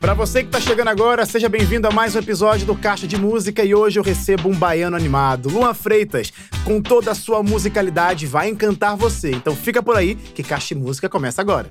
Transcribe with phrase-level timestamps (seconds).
[0.00, 3.18] Para você que tá chegando agora, seja bem-vindo a mais um episódio do Caixa de
[3.18, 6.32] Música e hoje eu recebo um baiano animado, Luan Freitas,
[6.64, 9.30] com toda a sua musicalidade vai encantar você.
[9.30, 11.70] Então fica por aí que Caixa de Música começa agora.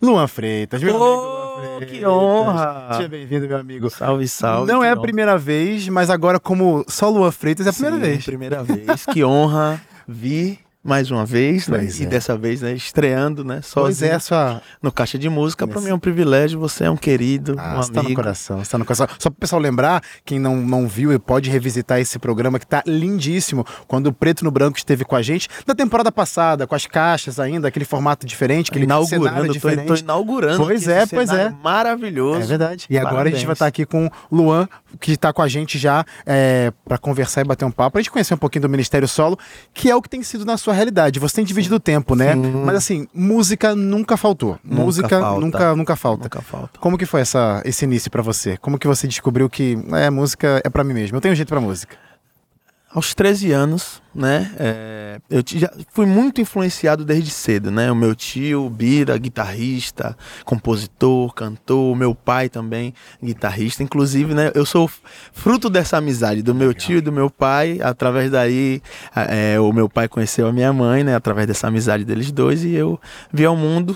[0.00, 1.98] Luan Freitas, meu oh, amigo Freitas.
[1.98, 2.94] que honra!
[2.94, 3.90] Seja bem-vindo, meu amigo.
[3.90, 4.70] Salve, salve.
[4.70, 5.02] Não é a honra.
[5.02, 8.24] primeira vez, mas agora como só Luan Freitas é a primeira Sim, vez.
[8.24, 9.04] Primeira vez.
[9.12, 11.78] que honra vir mais uma vez, né?
[11.78, 12.06] Pois E é.
[12.06, 14.62] dessa vez, né, estreando, né, Pois é, sua...
[14.82, 15.66] no Caixa de Música.
[15.66, 18.20] Para mim é um privilégio, você é um querido, Ah, um você tá no amigo.
[18.20, 19.06] coração, você tá no coração.
[19.18, 22.82] Só pro pessoal lembrar, quem não, não viu e pode revisitar esse programa que tá
[22.86, 26.86] lindíssimo, quando o Preto no Branco esteve com a gente, da temporada passada, com as
[26.86, 29.86] caixas ainda, aquele formato diferente, aquele inaugurando, tô, diferente.
[29.88, 30.64] tô inaugurando.
[30.64, 31.52] Pois é, pois é.
[31.62, 32.40] Maravilhoso.
[32.40, 32.86] É verdade.
[32.88, 33.56] E agora a gente vai Parabéns.
[33.56, 34.68] estar aqui com o Luan,
[35.00, 38.10] que está com a gente já é, para conversar e bater um papo, pra gente
[38.10, 39.38] conhecer um pouquinho do Ministério Solo,
[39.74, 41.18] que é o que tem sido na sua realidade.
[41.18, 42.34] Você tem dividido o tempo, né?
[42.34, 44.58] Mas assim, música nunca faltou.
[44.62, 45.40] Nunca música falta.
[45.40, 46.22] nunca, nunca falta.
[46.24, 46.78] Nunca falta.
[46.78, 48.56] Como que foi essa, esse início pra você?
[48.56, 51.16] Como que você descobriu que é, música é pra mim mesmo?
[51.16, 51.96] Eu tenho jeito pra música.
[52.96, 57.92] Aos 13 anos, né, é, eu já fui muito influenciado desde cedo, né?
[57.92, 60.16] O meu tio, Bira, guitarrista,
[60.46, 63.82] compositor, cantor, meu pai também, guitarrista.
[63.82, 64.90] Inclusive, né, eu sou
[65.30, 67.78] fruto dessa amizade do meu tio e do meu pai.
[67.82, 68.80] Através daí,
[69.14, 72.72] é, o meu pai conheceu a minha mãe, né, através dessa amizade deles dois, e
[72.72, 72.98] eu
[73.30, 73.94] vi ao mundo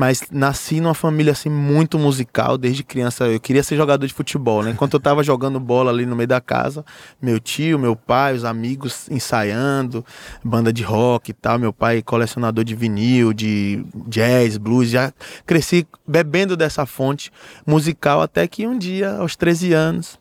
[0.00, 3.26] mas nasci numa família assim muito musical desde criança.
[3.26, 4.70] Eu queria ser jogador de futebol, né?
[4.70, 6.82] Enquanto eu tava jogando bola ali no meio da casa,
[7.20, 10.02] meu tio, meu pai, os amigos ensaiando,
[10.42, 11.58] banda de rock e tal.
[11.58, 14.88] Meu pai colecionador de vinil, de jazz, blues.
[14.88, 15.12] Já
[15.44, 17.30] cresci bebendo dessa fonte
[17.66, 20.18] musical até que um dia, aos 13 anos,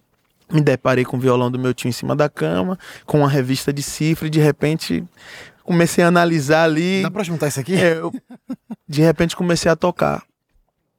[0.52, 3.72] me deparei com o violão do meu tio em cima da cama, com uma revista
[3.72, 5.06] de cifra e de repente
[5.70, 7.04] comecei a analisar ali.
[7.04, 7.76] Dá pra juntar isso aqui?
[7.76, 8.12] É, eu,
[8.88, 10.24] de repente comecei a tocar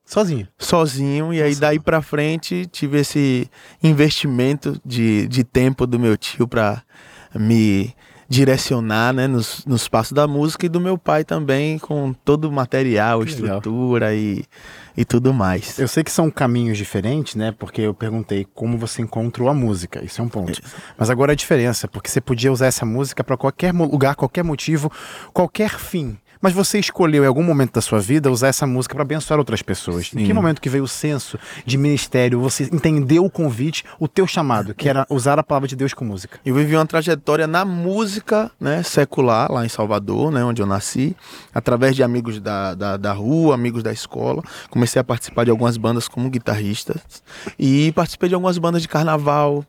[0.07, 0.47] Sozinho.
[0.57, 1.61] sozinho e aí Nossa.
[1.61, 3.51] daí pra frente tive esse
[3.83, 6.83] investimento de, de tempo do meu tio pra
[7.35, 7.93] me
[8.29, 12.53] direcionar né, nos, nos passos da música e do meu pai também com todo o
[12.53, 13.57] material, Que legal.
[13.59, 14.45] estrutura e,
[14.97, 15.79] e tudo mais.
[15.79, 17.53] Eu sei que são caminhos diferentes, né?
[17.53, 20.05] Porque eu perguntei como você encontrou a música.
[20.05, 20.61] Isso é um ponto.
[20.97, 24.91] Mas agora a diferença, porque você podia usar essa música para qualquer lugar, qualquer motivo,
[25.33, 26.19] qualquer fim.
[26.41, 29.61] Mas você escolheu em algum momento da sua vida usar essa música para abençoar outras
[29.61, 30.11] pessoas.
[30.15, 30.33] Em que Sim.
[30.33, 32.41] momento que veio o senso de ministério?
[32.41, 36.05] Você entendeu o convite, o teu chamado, que era usar a palavra de Deus com
[36.05, 36.41] música?
[36.45, 41.15] Eu vivi uma trajetória na música né, secular, lá em Salvador, né, onde eu nasci,
[41.55, 44.43] através de amigos da, da, da rua, amigos da escola.
[44.71, 46.99] Comecei a participar de algumas bandas como guitarrista
[47.59, 49.65] e participei de algumas bandas de carnaval.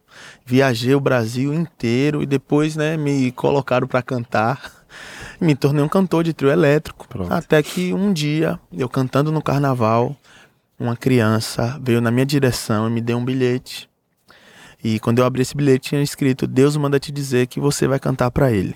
[0.46, 4.82] Viajei o Brasil inteiro e depois né, me colocaram para cantar.
[5.42, 7.08] Me tornei um cantor de trio elétrico.
[7.08, 7.34] Pronto.
[7.34, 10.16] Até que um dia, eu cantando no carnaval,
[10.80, 13.90] uma criança veio na minha direção e me deu um bilhete.
[14.84, 18.00] E quando eu abri esse bilhete, tinha escrito: Deus manda te dizer que você vai
[18.00, 18.76] cantar para ele.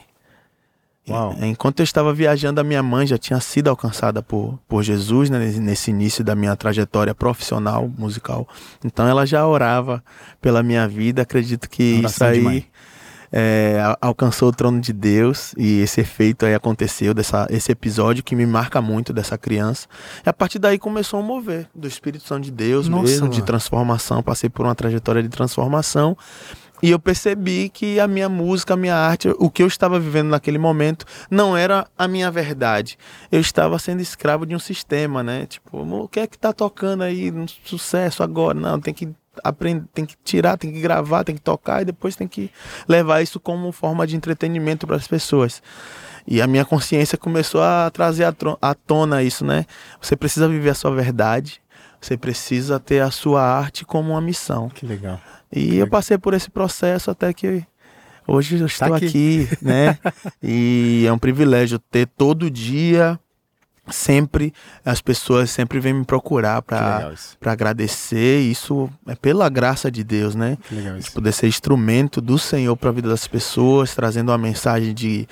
[1.08, 1.36] Uau.
[1.40, 5.38] Enquanto eu estava viajando, a minha mãe já tinha sido alcançada por, por Jesus né,
[5.38, 8.48] nesse- início da minha trajetória profissional musical.
[8.84, 10.04] Então ela já orava
[10.42, 11.22] pela minha vida.
[11.22, 12.56] Acredito que isso Oração mãe.
[12.56, 12.66] aí
[13.38, 18.34] é, alcançou o trono de Deus e esse efeito aí aconteceu dessa esse episódio que
[18.34, 19.90] me marca muito dessa criança.
[20.26, 23.36] E a partir daí começou a mover do Espírito Santo de Deus Nossa, mesmo, de
[23.40, 23.46] mano.
[23.46, 24.24] transformação.
[24.24, 26.18] Passei por uma trajetória de transformação.
[26.82, 30.30] E eu percebi que a minha música, a minha arte, o que eu estava vivendo
[30.30, 32.98] naquele momento, não era a minha verdade.
[33.30, 35.46] Eu estava sendo escravo de um sistema, né?
[35.46, 38.58] Tipo, o que é que tá tocando aí no sucesso agora?
[38.58, 39.10] Não, tem que
[39.44, 42.50] aprender, tem que tirar, tem que gravar, tem que tocar e depois tem que
[42.88, 45.62] levar isso como forma de entretenimento para as pessoas.
[46.28, 48.26] E a minha consciência começou a trazer
[48.62, 49.66] à tona isso, né?
[50.02, 51.62] Você precisa viver a sua verdade,
[52.02, 54.70] você precisa ter a sua arte como uma missão.
[54.70, 55.20] Que legal.
[55.52, 57.64] E eu passei por esse processo até que
[58.28, 59.06] hoje eu estou Tá aqui.
[59.52, 59.58] aqui.
[59.62, 59.98] né?
[60.42, 63.20] e é um privilégio ter todo dia,
[63.90, 64.54] sempre,
[64.84, 67.12] as pessoas sempre vêm me procurar para
[67.46, 68.40] agradecer.
[68.42, 70.58] Isso é pela graça de Deus, né?
[70.68, 71.12] Que legal De isso.
[71.14, 75.28] poder ser instrumento do Senhor para a vida das pessoas, trazendo uma mensagem de,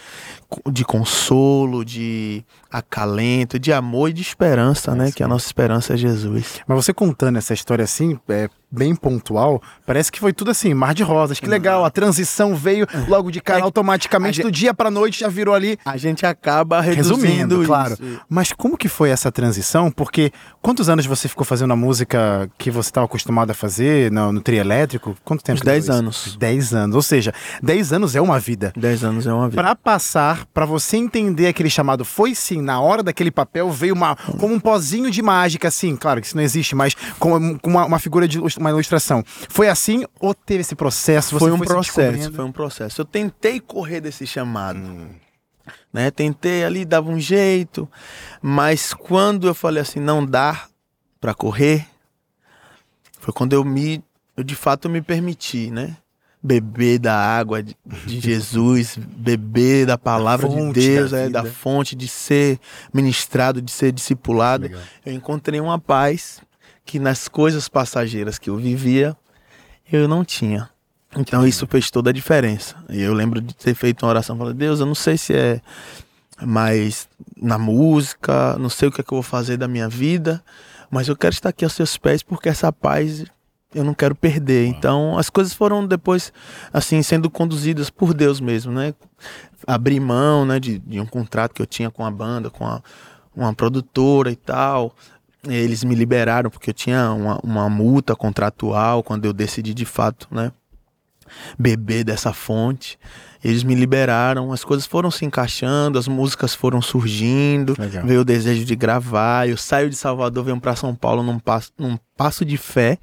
[0.71, 5.05] de consolo, de acalento, de amor e de esperança, É né?
[5.07, 6.59] isso Que a nossa esperança é Jesus.
[6.67, 10.93] Mas você contando essa história assim, é, bem pontual, parece que foi tudo assim, mar
[10.95, 11.39] de rosas.
[11.39, 15.27] Que legal, a transição veio logo de cara É automaticamente, do dia pra noite já
[15.29, 15.77] virou ali.
[15.85, 17.65] A gente acaba Resumindo, isso.
[17.67, 17.95] claro.
[18.27, 19.91] Mas como que foi essa transição?
[19.91, 24.31] Porque quantos anos você ficou fazendo a música que você estava acostumado a fazer no,
[24.31, 25.15] no trio elétrico?
[25.23, 25.57] Quanto tempo?
[25.57, 25.93] Uns que durou 10 isso?
[25.93, 26.37] anos.
[26.39, 26.95] 10 anos.
[26.95, 28.73] Ou seja, 10 anos é uma vida.
[28.75, 29.61] 10 anos é uma vida.
[29.61, 34.15] Pra passar para você entender aquele chamado foi sim, na hora daquele papel veio uma
[34.15, 37.99] como um pozinho de mágica assim, claro que isso não existe, mas com uma, uma
[37.99, 39.23] figura de uma ilustração.
[39.49, 41.37] Foi assim ou teve esse processo?
[41.37, 43.01] foi um foi processo, foi um processo.
[43.01, 44.79] Eu tentei correr desse chamado.
[44.79, 45.09] Hum.
[45.91, 46.11] Né?
[46.11, 47.87] Tentei ali, dava um jeito,
[48.41, 50.65] mas quando eu falei assim, não dá
[51.21, 51.87] para correr,
[53.19, 54.03] foi quando eu me
[54.35, 55.95] eu de fato me permiti, né?
[56.43, 57.75] Beber da água de,
[58.05, 62.59] Jesus, beber da palavra de Deus, da, é, da, fonte de ser
[62.93, 64.63] ministrado, de ser discipulado.
[64.63, 64.81] Legal.
[65.05, 66.41] Eu encontrei uma paz
[66.85, 69.15] que nas coisas passageiras que eu vivia,
[69.89, 70.69] eu não tinha.
[71.15, 72.75] Então isso fez toda a diferença.
[72.89, 75.61] E eu lembro de ter feito uma oração, falei, Deus, eu não sei se é
[76.45, 77.07] mais
[77.37, 80.43] na música, não sei o que, é que eu vou fazer da minha vida,
[80.91, 83.23] mas eu quero estar aqui aos seus pés porque essa paz
[83.73, 84.67] eu não quero perder.
[84.67, 86.31] Então, as coisas foram depois,
[86.71, 88.93] assim, sendo conduzidas por Deus mesmo, né?
[89.65, 92.81] Abri mão, né, de, de um contrato que eu tinha com a banda, com a,
[93.35, 94.93] uma produtora e tal.
[95.47, 100.27] Eles me liberaram porque eu tinha uma, uma multa contratual quando eu decidi de fato,
[100.31, 100.51] né,
[101.57, 102.97] beber dessa fonte.
[103.43, 108.05] Eles me liberaram, as coisas foram se encaixando, as músicas foram surgindo, Legal.
[108.05, 109.49] veio o desejo de gravar.
[109.49, 112.99] Eu saio de Salvador, venho para São Paulo num passo, num passo de fé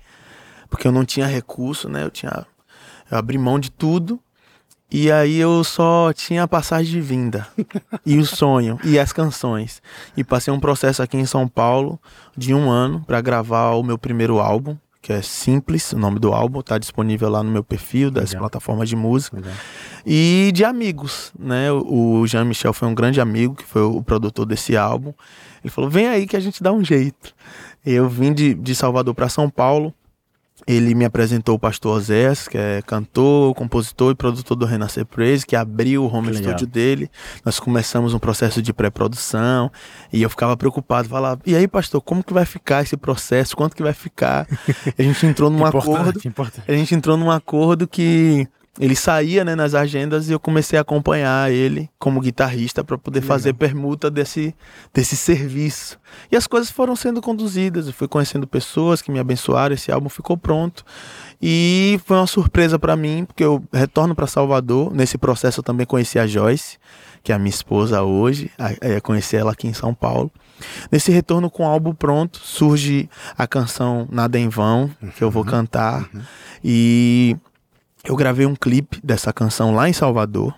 [0.70, 2.04] porque eu não tinha recurso, né?
[2.04, 2.46] Eu tinha
[3.10, 4.20] eu abri mão de tudo
[4.90, 7.46] e aí eu só tinha a passagem de vinda
[8.06, 9.82] e o sonho e as canções.
[10.16, 12.00] E passei um processo aqui em São Paulo
[12.36, 16.32] de um ano para gravar o meu primeiro álbum, que é Simples, o nome do
[16.32, 18.42] álbum, tá disponível lá no meu perfil das Legal.
[18.42, 19.36] plataformas de música.
[19.36, 19.52] Legal.
[20.04, 21.70] E de amigos, né?
[21.72, 25.12] O Jean Michel foi um grande amigo, que foi o produtor desse álbum.
[25.62, 27.34] Ele falou: vem aí que a gente dá um jeito.
[27.86, 29.94] Eu vim de, de Salvador para São Paulo
[30.70, 35.44] ele me apresentou o pastor Osés, que é cantor, compositor e produtor do Renascer Praise,
[35.44, 37.10] que abriu o home studio dele.
[37.44, 39.70] Nós começamos um processo de pré-produção
[40.12, 43.56] e eu ficava preocupado, falava: "E aí, pastor, como que vai ficar esse processo?
[43.56, 44.46] Quanto que vai ficar?"
[44.96, 46.20] a gente entrou num acordo.
[46.68, 48.46] A gente entrou num acordo que
[48.78, 53.20] ele saía né, nas agendas e eu comecei a acompanhar ele como guitarrista para poder
[53.20, 54.54] fazer permuta desse,
[54.94, 55.98] desse serviço.
[56.30, 60.08] E as coisas foram sendo conduzidas, eu fui conhecendo pessoas que me abençoaram, esse álbum
[60.08, 60.84] ficou pronto.
[61.42, 64.94] E foi uma surpresa para mim, porque eu retorno para Salvador.
[64.94, 66.78] Nesse processo eu também conheci a Joyce,
[67.22, 68.50] que é a minha esposa hoje,
[68.80, 70.30] é, conheci ela aqui em São Paulo.
[70.92, 75.42] Nesse retorno com o álbum pronto, surge a canção Nada em Vão, que eu vou
[75.42, 75.48] uhum.
[75.48, 76.08] cantar.
[76.14, 76.20] Uhum.
[76.62, 77.36] E
[78.04, 80.54] eu gravei um clipe dessa canção lá em Salvador.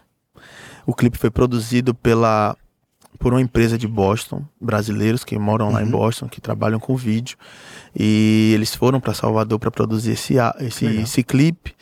[0.86, 2.56] O clipe foi produzido pela
[3.18, 5.72] por uma empresa de Boston, brasileiros que moram uhum.
[5.72, 5.92] lá em uhum.
[5.92, 7.36] Boston, que trabalham com vídeo.
[7.94, 11.72] E eles foram para Salvador para produzir esse, esse, esse clipe.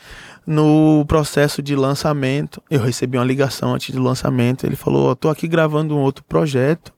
[0.46, 4.66] No processo de lançamento, eu recebi uma ligação antes do lançamento.
[4.66, 6.92] Ele falou: "Estou aqui gravando um outro projeto"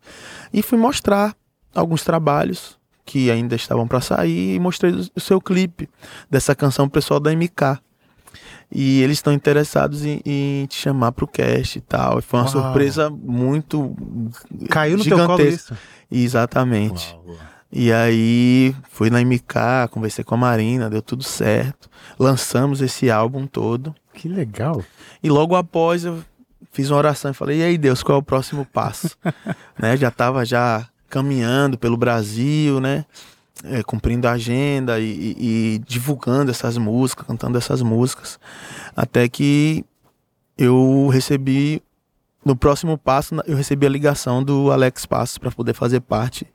[0.52, 1.36] e fui mostrar
[1.74, 5.88] alguns trabalhos que ainda estavam para sair e mostrei o seu clipe
[6.30, 7.78] dessa canção pessoal da MK.
[8.74, 12.18] E eles estão interessados em, em, te chamar pro cast e tal.
[12.18, 12.52] E foi uma uau.
[12.52, 13.94] surpresa muito.
[14.70, 15.26] Caiu no gigantesca.
[15.26, 15.76] teu colo isso?
[16.10, 17.14] Exatamente.
[17.14, 17.52] Uau, uau.
[17.70, 21.88] E aí fui na MK, conversei com a Marina, deu tudo certo.
[22.18, 23.94] Lançamos esse álbum todo.
[24.12, 24.84] Que legal.
[25.22, 26.22] E logo após eu
[26.70, 29.16] fiz uma oração e falei: "E aí, Deus, qual é o próximo passo?"
[29.78, 29.96] né?
[29.96, 33.06] Já tava já caminhando pelo Brasil, né?
[33.64, 38.38] É, cumprindo a agenda e, e, e, divulgando essas músicas, cantando essas músicas,
[38.96, 39.84] até que
[40.56, 41.82] eu recebi
[42.44, 46.46] no próximo passo eu recebi a ligação do Alex Passos para poder fazer parte,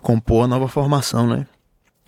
[0.00, 1.46] compor a nova formação, né?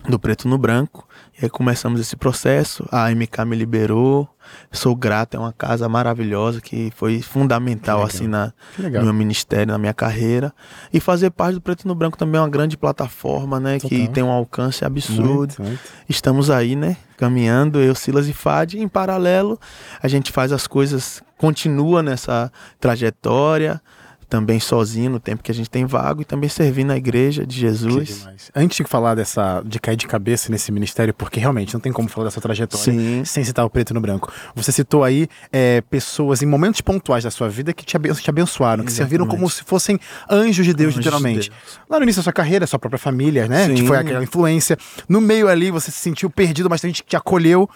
[0.09, 1.07] do preto no branco.
[1.37, 2.87] E aí começamos esse processo.
[2.89, 4.27] A MK me liberou.
[4.71, 9.77] Sou grato, é uma casa maravilhosa que foi fundamental assim na, no meu ministério, na
[9.77, 10.53] minha carreira.
[10.93, 13.79] E fazer parte do Preto no Branco também é uma grande plataforma, né?
[13.79, 13.89] Total.
[13.89, 15.55] Que tem um alcance absurdo.
[15.57, 15.79] Muito, muito.
[16.07, 16.95] Estamos aí, né?
[17.17, 18.75] Caminhando, eu, Silas e Fad.
[18.75, 19.59] Em paralelo,
[20.01, 23.81] a gente faz as coisas, continua nessa trajetória
[24.27, 27.59] também sozinho no tempo que a gente tem vago e também servindo na igreja de
[27.59, 28.27] Jesus.
[28.55, 32.09] Antes de falar dessa de cair de cabeça nesse ministério, porque realmente não tem como
[32.09, 33.23] falar dessa trajetória Sim.
[33.25, 34.31] sem citar o preto no branco.
[34.55, 38.29] Você citou aí é, pessoas em momentos pontuais da sua vida que te, abenço, te
[38.29, 38.91] abençoaram, Exatamente.
[38.91, 41.41] que serviram como se fossem anjos de Deus, anjos literalmente.
[41.41, 41.79] De Deus.
[41.89, 43.67] Lá no início da sua carreira, sua própria família, né?
[43.67, 43.75] Sim.
[43.75, 44.77] Que foi aquela influência.
[45.07, 47.69] No meio ali você se sentiu perdido, mas tem gente que te acolheu.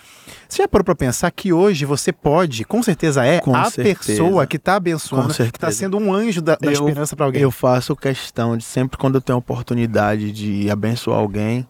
[0.48, 4.00] Você já parou para pensar que hoje você pode, com certeza é, com a certeza.
[4.00, 7.41] pessoa que está abençoando, que está sendo um anjo da, da eu, esperança para alguém?
[7.41, 11.67] Eu faço questão de sempre quando eu tenho a oportunidade de abençoar alguém,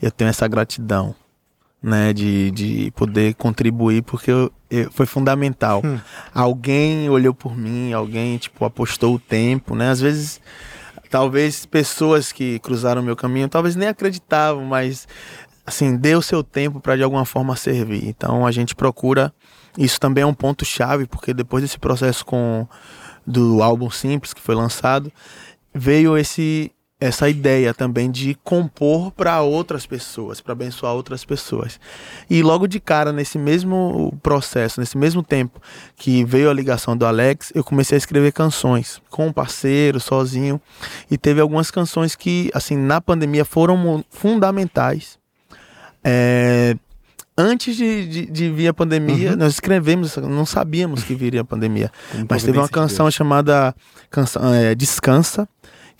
[0.00, 1.14] eu tenho essa gratidão.
[1.82, 5.80] né, de, de poder contribuir, porque eu, eu, foi fundamental.
[5.84, 5.98] Hum.
[6.34, 9.88] Alguém olhou por mim, alguém, tipo, apostou o tempo, né?
[9.90, 10.40] Às vezes,
[11.08, 15.08] talvez pessoas que cruzaram o meu caminho, talvez nem acreditavam, mas,
[15.64, 18.06] assim, deu seu tempo para de alguma forma servir.
[18.06, 19.32] Então, a gente procura,
[19.78, 22.66] isso também é um ponto chave, porque depois desse processo com
[23.26, 25.12] do álbum Simples, que foi lançado,
[25.74, 31.80] veio esse essa ideia também de compor para outras pessoas, para abençoar outras pessoas.
[32.28, 35.60] E logo de cara, nesse mesmo processo, nesse mesmo tempo
[35.96, 40.60] que veio a ligação do Alex, eu comecei a escrever canções com um parceiro, sozinho,
[41.10, 45.18] e teve algumas canções que, assim, na pandemia foram fundamentais.
[46.04, 46.76] É,
[47.40, 49.36] antes de, de, de, vir a pandemia, uhum.
[49.36, 51.90] nós escrevemos, não sabíamos que viria a pandemia.
[52.28, 53.74] Mas teve uma canção chamada
[54.10, 55.48] canção, é, Descansa,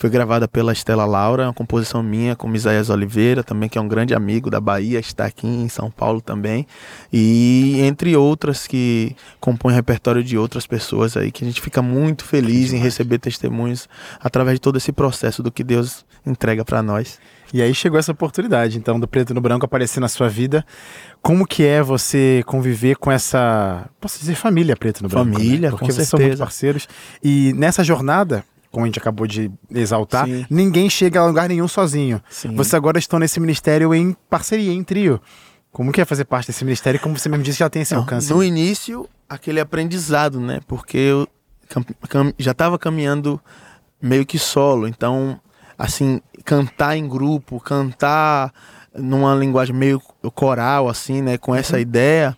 [0.00, 3.86] foi gravada pela Estela Laura, uma composição minha com Misaías Oliveira, também que é um
[3.86, 6.66] grande amigo da Bahia, está aqui em São Paulo também.
[7.12, 12.24] E entre outras que compõem repertório de outras pessoas aí, que a gente fica muito
[12.24, 17.18] feliz em receber testemunhos através de todo esse processo do que Deus entrega para nós.
[17.52, 20.64] E aí chegou essa oportunidade, então, do Preto no Branco aparecer na sua vida.
[21.20, 25.30] Como que é você conviver com essa, posso dizer, família Preto no Branco?
[25.30, 25.34] Né?
[25.34, 25.70] Família, né?
[25.70, 26.10] Porque com vocês certeza.
[26.10, 26.88] são muito parceiros.
[27.22, 30.46] E nessa jornada, como a gente acabou de exaltar, Sim.
[30.48, 32.22] ninguém chega a lugar nenhum sozinho.
[32.30, 32.54] Sim.
[32.54, 35.20] Vocês agora estão nesse ministério em parceria, em trio.
[35.72, 37.00] Como que é fazer parte desse ministério?
[37.00, 38.30] Como você mesmo disse, já tem esse Não, alcance.
[38.32, 40.60] No início, aquele aprendizado, né?
[40.66, 41.28] Porque eu
[42.38, 43.40] já estava caminhando
[44.02, 44.88] meio que solo.
[44.88, 45.40] Então,
[45.78, 48.52] assim, cantar em grupo, cantar
[48.94, 50.00] numa linguagem meio
[50.34, 51.38] coral, assim, né?
[51.38, 51.82] Com essa uhum.
[51.82, 52.36] ideia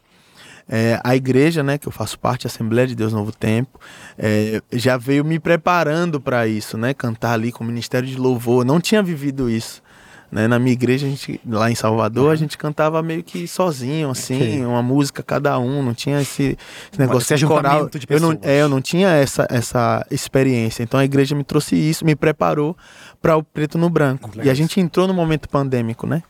[0.69, 3.79] é, a igreja, né, que eu faço parte, a Assembleia de Deus Novo Tempo,
[4.19, 8.65] é, já veio me preparando para isso, né, cantar ali com o Ministério de Louvor.
[8.65, 9.83] não tinha vivido isso.
[10.31, 10.49] Né?
[10.49, 14.37] Na minha igreja, a gente, lá em Salvador, a gente cantava meio que sozinho, assim,
[14.37, 14.65] okay.
[14.65, 16.57] uma música cada um, não tinha esse,
[16.91, 17.91] esse negócio de coral.
[17.91, 20.83] De eu, não, é, eu não tinha essa, essa experiência.
[20.83, 22.75] Então a igreja me trouxe isso, me preparou
[23.23, 24.33] para o preto no branco.
[24.43, 26.23] E a gente entrou no momento pandêmico, né?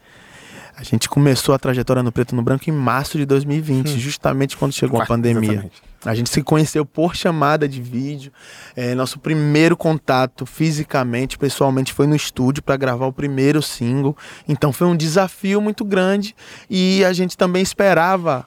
[0.77, 3.99] A gente começou a trajetória no Preto no Branco em março de 2020, hum.
[3.99, 5.53] justamente quando chegou a pandemia.
[5.53, 5.83] Exatamente.
[6.05, 8.33] A gente se conheceu por chamada de vídeo.
[8.75, 14.17] É, nosso primeiro contato fisicamente, pessoalmente, foi no estúdio para gravar o primeiro single.
[14.49, 16.35] Então foi um desafio muito grande
[16.69, 18.47] e a gente também esperava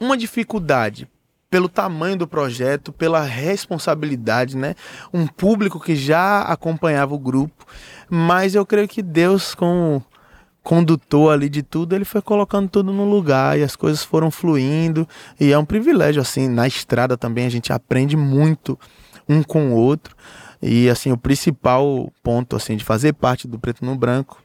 [0.00, 1.06] uma dificuldade
[1.50, 4.76] pelo tamanho do projeto, pela responsabilidade, né?
[5.12, 7.66] Um público que já acompanhava o grupo,
[8.08, 10.00] mas eu creio que Deus com
[10.62, 15.08] condutor ali de tudo, ele foi colocando tudo no lugar e as coisas foram fluindo.
[15.40, 18.78] E é um privilégio, assim, na estrada também a gente aprende muito
[19.28, 20.14] um com o outro.
[20.62, 24.42] E, assim, o principal ponto, assim, de fazer parte do Preto no Branco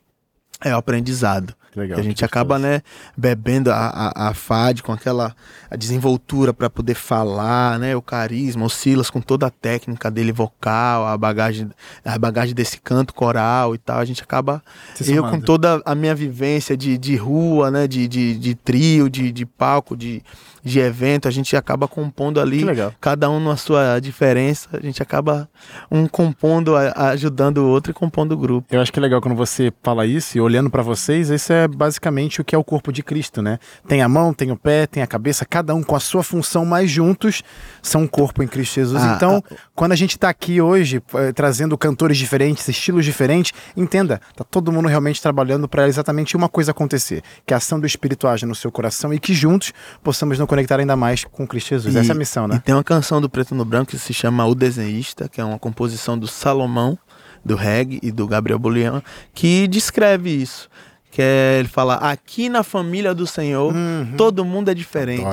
[0.62, 1.54] é o aprendizado.
[1.76, 2.82] Legal, a gente acaba, né,
[3.18, 5.36] bebendo a, a, a FAD com aquela
[5.70, 10.32] a desenvoltura para poder falar, né, o carisma, o Silas com toda a técnica dele
[10.32, 11.70] vocal, a bagagem,
[12.04, 14.00] a bagagem desse canto coral e tal.
[14.00, 14.64] A gente acaba,
[15.06, 19.32] eu com toda a minha vivência de, de rua, né, de, de, de trio, de,
[19.32, 20.24] de palco, de,
[20.66, 22.64] de evento, a gente acaba compondo ali,
[23.00, 25.48] cada um na sua diferença, a gente acaba
[25.92, 28.68] um compondo, ajudando o outro e compondo o grupo.
[28.72, 31.68] Eu acho que é legal quando você fala isso e olhando para vocês, isso é
[31.68, 33.60] basicamente o que é o corpo de Cristo, né?
[33.88, 36.66] Tem a mão, tem o pé, tem a cabeça, cada um com a sua função,
[36.66, 37.44] mas juntos
[37.84, 39.04] são um corpo em Cristo Jesus.
[39.04, 43.54] Ah, então, ah, quando a gente está aqui hoje eh, trazendo cantores diferentes, estilos diferentes,
[43.78, 47.86] entenda, tá todo mundo realmente trabalhando para exatamente uma coisa acontecer, que a ação do
[47.86, 49.72] Espírito age no seu coração e que juntos
[50.04, 51.94] possamos nos conectar ainda mais com Cristo Jesus.
[51.94, 52.56] E, Essa é a missão, né?
[52.56, 55.44] E tem uma canção do Preto no Branco que se chama O Desenhista, que é
[55.44, 56.98] uma composição do Salomão,
[57.44, 60.70] do reggae e do Gabriel Bolian, que descreve isso
[61.16, 64.16] que é, ele fala aqui na família do Senhor uhum.
[64.18, 65.24] todo mundo é diferente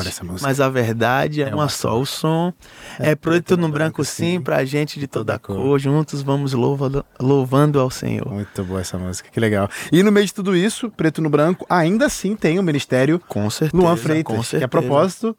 [0.41, 2.53] mas a verdade é, é uma só o som
[3.01, 5.57] é, é preto no branco sim pra gente de toda, toda cor.
[5.57, 5.81] cor.
[5.81, 8.31] Juntos vamos louvando, louvando ao Senhor.
[8.31, 9.69] Muito boa essa música que legal.
[9.91, 13.51] E no meio de tudo isso preto no branco ainda assim tem o ministério com
[13.51, 14.61] certeza Luan Freitas com certeza.
[14.61, 15.37] que a propósito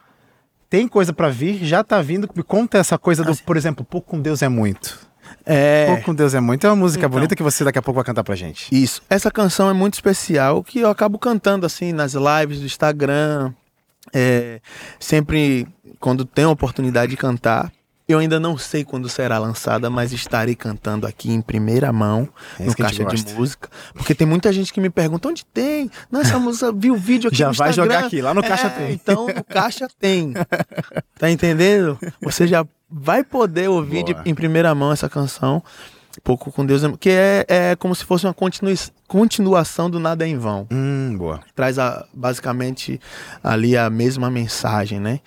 [0.70, 3.86] tem coisa para vir já tá vindo me conta essa coisa do assim, por exemplo
[3.86, 5.00] pouco com Deus é muito
[5.46, 6.02] é...
[6.06, 6.66] Com Deus é muito.
[6.66, 8.74] É uma música então, bonita que você daqui a pouco vai cantar pra gente.
[8.74, 9.02] Isso.
[9.10, 13.54] Essa canção é muito especial que eu acabo cantando assim nas lives do Instagram.
[14.14, 14.60] É,
[15.00, 15.68] sempre
[16.00, 17.72] quando tenho a oportunidade de cantar.
[18.08, 22.28] Eu ainda não sei quando será lançada, mas estarei cantando aqui em primeira mão,
[22.60, 23.70] é no Caixa de Música.
[23.94, 25.90] Porque tem muita gente que me pergunta onde tem.
[26.12, 28.70] Não, essa música, viu o vídeo aqui Já vai jogar aqui, lá no Caixa é,
[28.70, 28.92] tem.
[28.94, 30.34] Então, no Caixa tem.
[31.18, 31.98] Tá entendendo?
[32.22, 35.64] Você já vai poder ouvir de, em primeira mão essa canção.
[36.24, 40.28] Pouco com Deus, que é, é como se fosse uma continui, continuação do Nada é
[40.28, 40.68] em Vão.
[40.72, 41.40] Hum, boa.
[41.56, 43.00] Traz a, basicamente
[43.44, 45.22] ali a mesma mensagem, né?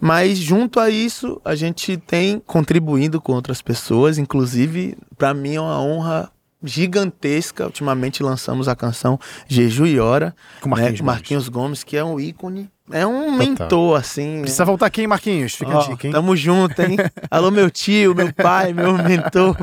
[0.00, 5.60] Mas junto a isso, a gente tem contribuindo com outras pessoas, inclusive, para mim é
[5.60, 6.30] uma honra
[6.62, 7.64] gigantesca.
[7.66, 11.06] Ultimamente lançamos a canção Jeju e Hora, Com Marquinhos, né?
[11.06, 13.38] Marquinhos Gomes, que é um ícone, é um Total.
[13.38, 14.42] mentor, assim.
[14.42, 15.54] Precisa voltar aqui, Marquinhos?
[15.54, 16.12] Fica a dica, hein?
[16.12, 16.96] Tamo junto, hein?
[17.30, 19.56] Alô, meu tio, meu pai, meu mentor.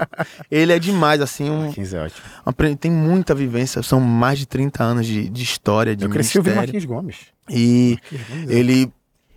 [0.51, 2.77] Ele é demais, assim, um, Marquinhos é ótimo.
[2.79, 3.81] tem muita vivência.
[3.81, 6.55] São mais de 30 anos de, de história, de Eu cresci ouvindo.
[6.55, 7.15] Marquinhos Gomes.
[7.49, 8.91] E Marquinhos Gomes é- ele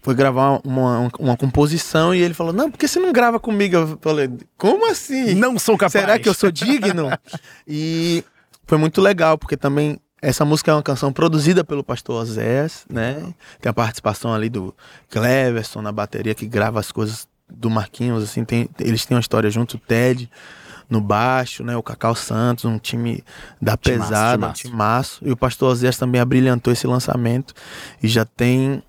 [0.06, 3.74] foi gravar uma, uma composição e ele falou: Não, por que você não grava comigo?
[3.74, 5.34] Eu falei: Como assim?
[5.34, 5.90] Não sou capaz.
[5.90, 7.10] Será que eu sou digno?
[7.66, 8.22] e
[8.68, 13.34] foi muito legal, porque também essa música é uma canção produzida pelo pastor Oséias, né?
[13.60, 14.72] Tem a participação ali do
[15.10, 19.50] Cleverson na bateria, que grava as coisas do Marquinhos, assim, tem, eles têm uma história
[19.50, 20.30] junto, o Ted
[20.88, 21.76] no baixo, né?
[21.76, 23.24] O Cacau Santos, um time
[23.60, 25.18] da Timaço, pesada, um timaço.
[25.18, 25.28] timaço.
[25.28, 27.52] E o pastor Oséias também abrilhantou esse lançamento
[28.00, 28.84] e já tem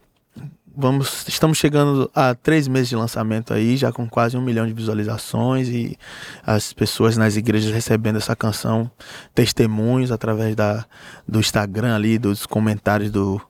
[0.77, 4.73] vamos estamos chegando a três meses de lançamento aí já com quase um milhão de
[4.73, 5.97] visualizações e
[6.45, 8.89] as pessoas nas igrejas recebendo essa canção
[9.33, 10.85] testemunhos através da
[11.27, 13.41] do Instagram ali dos comentários do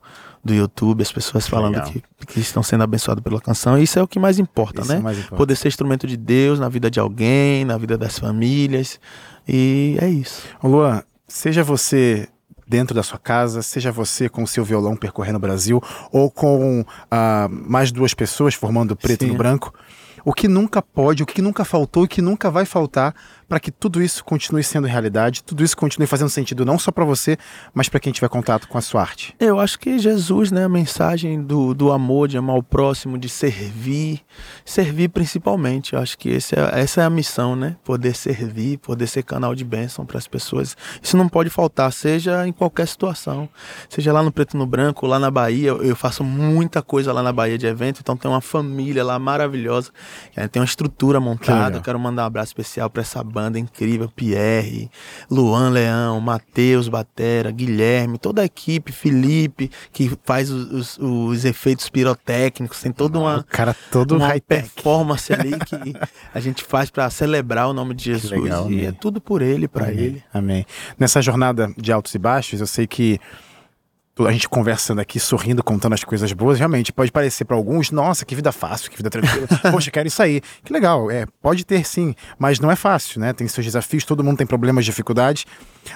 [0.44, 3.78] do YouTube as pessoas falando que, que estão sendo abençoadas pela canção.
[3.78, 5.02] E isso é o que mais importa Isso é né?
[5.02, 5.38] o mais importante.
[5.38, 8.98] poder ser instrumento de Deus na vida de alguém na vida das famílias.
[9.46, 10.44] E é isso.
[10.64, 12.30] Ô, Luan, seja você
[12.68, 15.82] dentro da sua casa, seja você com o seu violão percorrendo o Brasil,
[16.12, 19.32] ou com ah, mais duas pessoas formando preto Sim.
[19.32, 19.74] no branco,
[20.26, 23.16] o que nunca pode, o que nunca faltou e o que nunca vai faltar
[23.48, 27.06] para que tudo isso continue sendo realidade, tudo isso continue fazendo sentido não só para
[27.06, 27.38] você,
[27.74, 29.34] mas para quem tiver contato com a sua arte.
[29.40, 33.30] Eu acho que Jesus, né, a mensagem do, do amor, de amar o próximo, de
[33.30, 34.22] servir,
[34.66, 35.94] servir principalmente.
[35.94, 37.78] Eu acho que esse é, essa é a missão, né?
[37.86, 40.76] Poder servir, poder ser canal de bênção para as pessoas.
[41.02, 43.48] Isso não pode faltar, seja em qualquer situação.
[43.90, 45.70] Seja lá no Preto no Branco, lá na Bahia.
[45.70, 49.90] Eu faço muita coisa lá na Bahia de evento, então tem uma família lá maravilhosa.
[50.36, 51.80] eh, Tem uma estrutura montada.
[51.82, 54.90] quero mandar um abraço especial para essa banda incrível, Pierre,
[55.30, 61.90] Luan Leão, Matheus Batera, Guilherme, toda a equipe, Felipe, que faz os, os- os efeitos
[61.90, 65.94] pirotécnicos, tem toda O uma, cara todo uma performance ali que
[66.34, 68.32] a gente faz para celebrar o nome de Jesus.
[68.32, 68.86] legal, e amém.
[68.88, 70.24] é tudo por ele, para ele.
[70.34, 70.66] Amém.
[71.00, 73.20] Nessa jornada de altos e baixos, eu sei que
[74.26, 78.26] a gente conversando aqui, sorrindo, contando as coisas boas, realmente pode parecer para alguns, nossa,
[78.26, 79.48] que vida fácil, que vida tranquila.
[79.72, 80.42] Poxa, quero isso aí.
[80.64, 83.34] Que legal, é, pode ter sim, mas não é fácil, né?
[83.34, 85.46] Tem seus desafios, todo mundo tem problemas, dificuldades.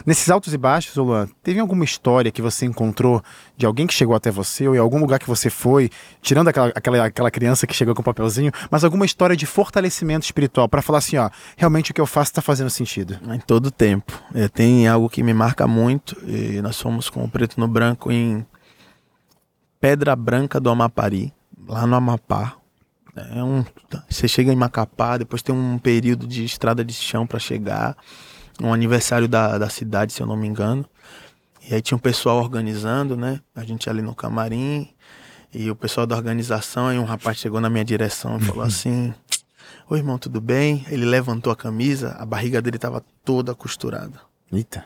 [0.06, 3.21] Nesses altos e baixos, Luan, teve alguma história que você encontrou
[3.58, 5.89] de alguém que chegou até você ou em algum lugar que você foi,
[6.21, 10.25] tirando aquela, aquela, aquela criança que chegou com o papelzinho, mas alguma história de fortalecimento
[10.25, 13.19] espiritual para falar assim, ó, realmente o que eu faço tá fazendo sentido.
[13.34, 14.13] Em todo tempo.
[14.34, 16.17] É, tem algo que me marca muito.
[16.25, 18.45] E nós fomos com o Preto no Branco em
[19.80, 21.34] Pedra Branca do Amapari,
[21.67, 22.56] lá no Amapá.
[23.15, 23.65] É um,
[24.10, 27.97] você chega em Macapá, depois tem um período de estrada de chão para chegar.
[28.60, 30.86] Um aniversário da, da cidade, se eu não me engano.
[31.70, 33.40] E aí tinha um pessoal organizando, né?
[33.56, 34.90] A gente ali no camarim.
[35.54, 39.14] E o pessoal da organização, aí um rapaz chegou na minha direção e falou assim:
[39.90, 40.86] Oi, irmão, tudo bem?
[40.90, 44.20] Ele levantou a camisa, a barriga dele estava toda costurada.
[44.52, 44.86] Eita.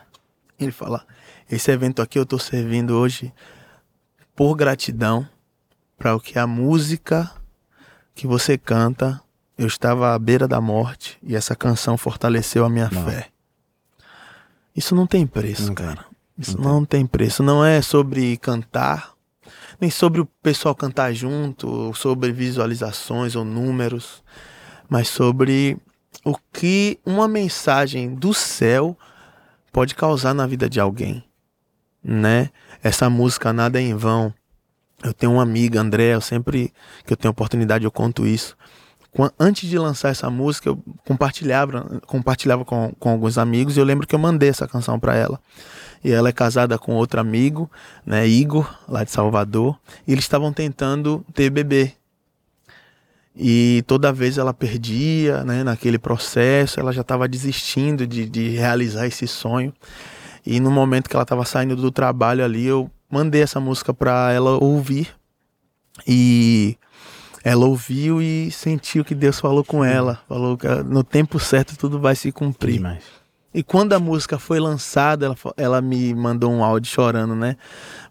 [0.58, 1.06] Ele fala:
[1.50, 3.32] Esse evento aqui eu estou servindo hoje
[4.34, 5.26] por gratidão
[5.96, 7.30] para o que a música
[8.14, 9.20] que você canta.
[9.58, 13.06] Eu estava à beira da morte e essa canção fortaleceu a minha Não.
[13.06, 13.28] fé.
[14.76, 15.86] Isso não tem preço, Não tem.
[15.86, 16.04] cara.
[16.38, 17.42] Isso Não não tem preço.
[17.42, 19.14] Não é sobre cantar,
[19.80, 24.22] nem sobre o pessoal cantar junto, ou sobre visualizações ou números,
[24.88, 25.78] mas sobre
[26.24, 28.96] o que uma mensagem do céu
[29.72, 31.24] pode causar na vida de alguém,
[32.02, 32.50] né?
[32.82, 34.32] Essa música Nada é em Vão.
[35.02, 36.72] Eu tenho uma amiga, André, eu sempre
[37.04, 38.56] que eu tenho oportunidade eu conto isso.
[39.38, 44.06] Antes de lançar essa música, eu compartilhava, compartilhava com, com alguns amigos e eu lembro
[44.06, 45.40] que eu mandei essa canção para ela.
[46.04, 47.70] E ela é casada com outro amigo,
[48.04, 51.94] né, Igor, lá de Salvador, e eles estavam tentando ter bebê.
[53.34, 59.06] E toda vez ela perdia, né, naquele processo, ela já estava desistindo de, de realizar
[59.06, 59.72] esse sonho.
[60.44, 64.32] E no momento que ela estava saindo do trabalho ali, eu mandei essa música para
[64.32, 65.08] ela ouvir.
[66.06, 66.78] E
[67.46, 70.18] ela ouviu e sentiu que Deus falou com ela.
[70.28, 72.78] Falou que no tempo certo tudo vai se cumprir.
[72.78, 73.04] Demais.
[73.54, 77.56] E quando a música foi lançada, ela, ela me mandou um áudio chorando, né?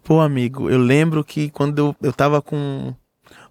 [0.02, 2.94] Pô, amigo, eu lembro que quando eu, eu tava com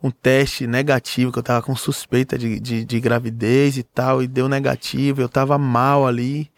[0.02, 4.28] um teste negativo, que eu tava com suspeita de, de, de gravidez e tal, e
[4.28, 6.50] deu negativo, eu tava mal ali.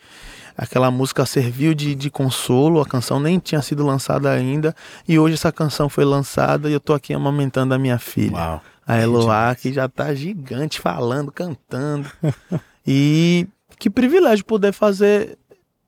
[0.58, 4.74] Aquela música serviu de, de consolo, a canção nem tinha sido lançada ainda,
[5.06, 8.38] e hoje essa canção foi lançada e eu tô aqui amamentando a minha filha.
[8.38, 8.62] Uau.
[8.88, 12.10] A Eloá, que já tá gigante, falando, cantando.
[12.88, 13.48] e
[13.78, 15.38] que privilégio poder fazer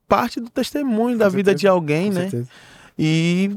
[0.07, 2.21] parte do testemunho da vida de alguém, Com né?
[2.23, 2.49] certeza.
[2.97, 3.55] E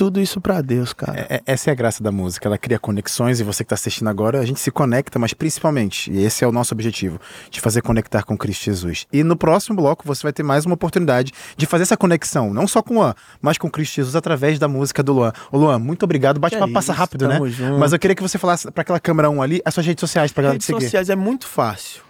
[0.00, 1.20] tudo isso pra Deus, cara.
[1.28, 3.74] É- é- essa é a graça da música, ela cria conexões e você que está
[3.74, 7.60] assistindo agora, a gente se conecta, mas principalmente, e esse é o nosso objetivo, de
[7.60, 9.06] fazer conectar com Cristo Jesus.
[9.12, 12.66] E no próximo bloco você vai ter mais uma oportunidade de fazer essa conexão, não
[12.66, 15.32] só com o Luan, mas com Cristo Jesus através da música do Luan.
[15.52, 17.38] Ô Luan, muito obrigado, o bate-papo Que passa rápido, né?
[17.50, 17.78] junto.
[17.78, 20.32] Mas eu queria que você falasse para aquela câmera 1 ali as suas redes sociais
[20.32, 20.84] pra galera te Redes seguir.
[20.86, 22.00] sociais é muito fácil.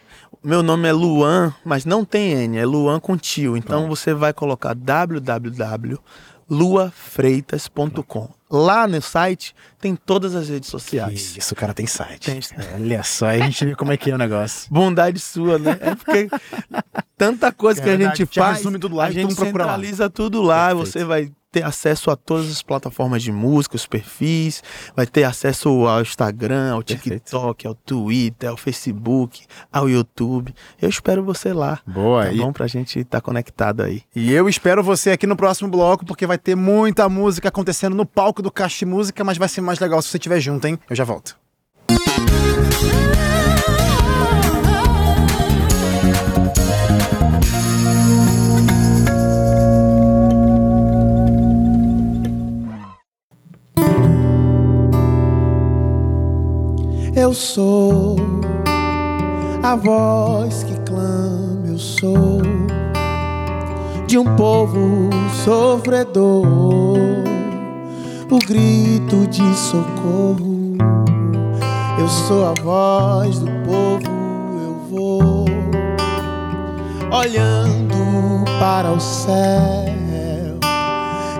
[0.44, 3.56] Meu nome é Luan, mas não tem N, é Luan com tio.
[3.56, 4.74] Então você vai colocar
[6.50, 8.28] www.luafreitas.com.
[8.50, 11.36] Lá no site tem todas as redes sociais.
[11.36, 12.26] Isso, o cara tem site.
[12.26, 12.40] Tem.
[12.74, 14.68] Olha só, aí a gente vê como é que é o negócio.
[14.70, 15.78] Bondade sua, né?
[15.80, 16.28] É porque
[17.16, 19.72] tanta coisa É que a gente te faz, resume tudo lá a gente procura lá.
[19.74, 20.68] centraliza tudo lá.
[20.68, 20.90] Perfeito.
[20.90, 24.62] Você vai ter acesso a todas as plataformas de música, os perfis,
[24.94, 27.24] vai ter acesso ao Instagram, ao Perfeito.
[27.24, 30.54] TikTok, ao Twitter, ao Facebook, ao YouTube.
[30.80, 31.80] Eu espero você lá.
[31.86, 34.02] Boa, Tá e- bom pra gente estar conectado aí.
[34.14, 38.06] E eu espero você aqui no próximo bloco, porque vai ter muita música acontecendo no
[38.06, 40.78] palco do Caixa de Música, mas vai ser mais legal se você estiver junto, hein?
[40.88, 41.36] Eu já volto.
[57.30, 58.16] Eu sou
[59.62, 62.42] a voz que clama, eu sou
[64.08, 65.08] de um povo
[65.44, 66.44] sofredor,
[68.28, 70.76] o grito de socorro.
[72.00, 74.10] Eu sou a voz do povo,
[74.64, 75.44] eu vou
[77.16, 79.38] olhando para o céu.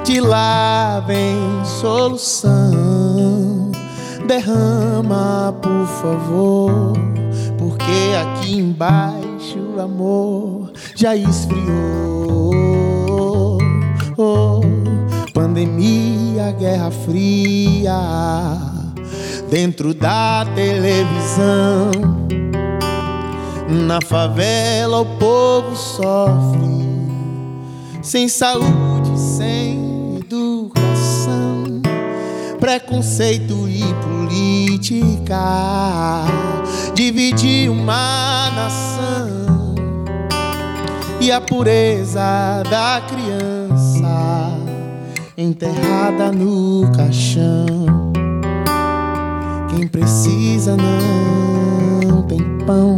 [0.04, 3.09] De lá vem solução.
[4.30, 6.92] Derrama, por favor,
[7.58, 12.48] porque aqui embaixo o amor já esfriou.
[14.16, 14.60] Oh,
[15.34, 17.98] pandemia, guerra fria,
[19.50, 21.90] dentro da televisão.
[23.68, 26.86] Na favela o povo sofre,
[28.00, 31.82] sem saúde, sem educação,
[32.60, 33.82] preconceito e
[34.30, 35.42] política,
[36.94, 39.74] dividir uma nação
[41.20, 44.56] e a pureza da criança
[45.36, 48.12] enterrada no caixão.
[49.68, 52.96] Quem precisa não tem pão.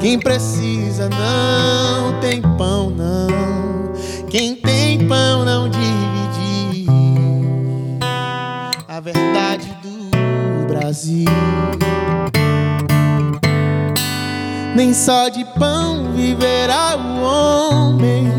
[0.00, 3.26] Quem precisa não tem pão, não.
[4.28, 5.85] Quem tem pão não divide
[10.86, 11.24] Brasil.
[14.76, 18.30] Nem só de pão viverá o homem,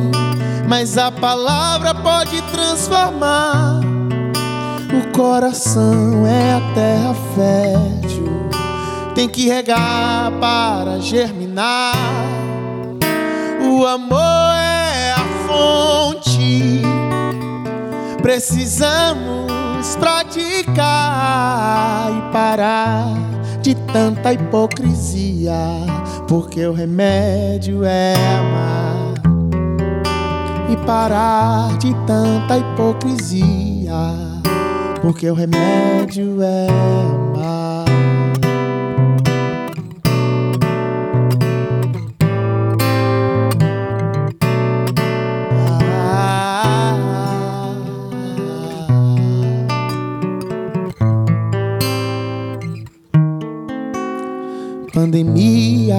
[0.66, 3.82] mas a palavra pode transformar.
[4.94, 8.50] O coração é a terra fértil,
[9.14, 11.98] tem que regar para germinar.
[13.70, 16.82] O amor é a fonte,
[18.22, 19.57] precisamos
[20.00, 20.78] praticar
[22.12, 23.14] e parar
[23.62, 25.54] de tanta hipocrisia,
[26.28, 29.14] porque o remédio é amar
[30.70, 34.14] e parar de tanta hipocrisia,
[35.02, 37.57] porque o remédio é amar.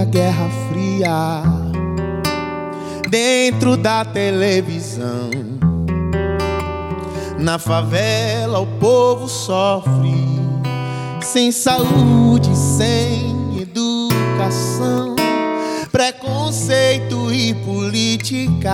[0.09, 1.43] Guerra fria,
[3.09, 5.31] dentro da televisão.
[7.39, 10.41] Na favela o povo sofre,
[11.21, 15.15] sem saúde, sem educação,
[15.93, 18.71] preconceito e política,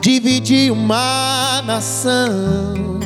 [0.00, 3.00] dividir uma nação.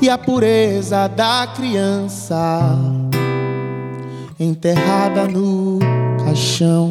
[0.00, 2.97] E a pureza da criança
[4.38, 5.78] enterrada no
[6.24, 6.90] caixão.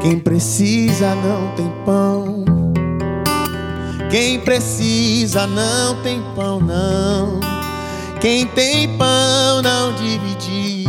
[0.00, 2.44] Quem precisa não tem pão.
[4.10, 7.38] Quem precisa não tem pão, não.
[8.20, 10.88] Quem tem pão não dividir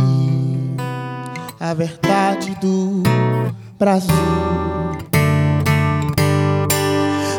[1.60, 3.02] a verdade do
[3.78, 4.12] Brasil.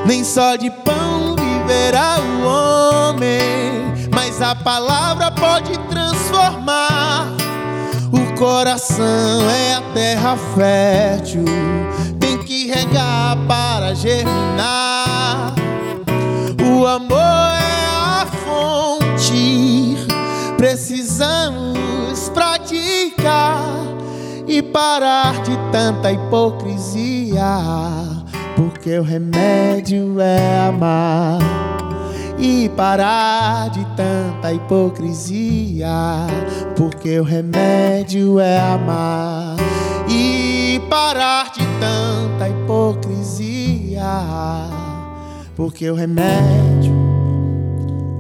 [0.06, 5.78] Nem só de pão viverá o homem, mas a palavra pode
[6.34, 7.28] transformar.
[8.12, 11.46] O coração é a terra fértil,
[12.20, 15.54] tem que regar para germinar.
[16.62, 19.96] O amor é a fonte,
[20.58, 23.64] precisamos praticar
[24.48, 27.46] e parar de tanta hipocrisia,
[28.56, 31.40] porque o remédio é amar.
[32.38, 35.90] E parar de tanta hipocrisia,
[36.76, 39.56] porque o remédio é amar.
[40.10, 44.04] E parar de tanta hipocrisia,
[45.56, 46.94] porque o remédio,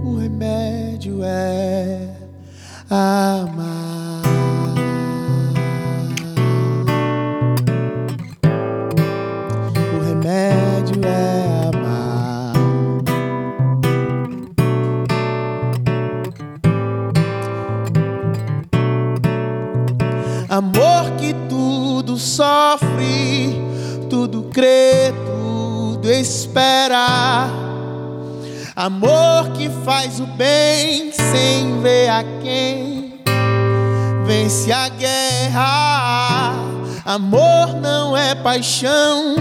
[0.03, 2.09] o remédio é
[2.89, 3.92] amar.
[22.23, 23.61] Sofre,
[24.09, 27.49] tudo crê, tudo espera.
[28.75, 33.21] Amor que faz o bem sem ver a quem
[34.25, 36.53] vence a guerra.
[37.05, 39.35] Amor não é paixão,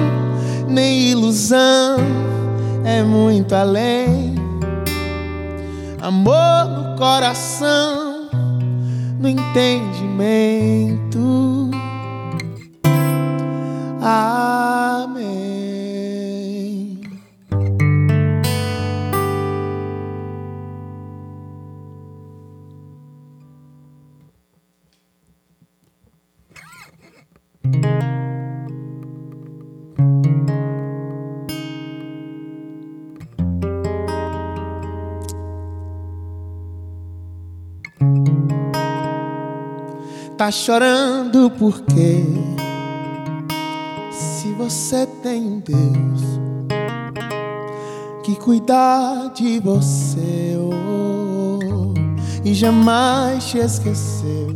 [0.68, 1.96] nem ilusão,
[2.84, 4.34] é muito além.
[6.00, 8.28] Amor no coração,
[9.18, 11.70] no entendimento.
[14.04, 15.22] Amém.
[40.36, 42.24] Tá chorando porque
[44.62, 46.22] você tem Deus
[48.22, 51.92] que cuidar de você oh,
[52.44, 54.54] e jamais te esqueceu,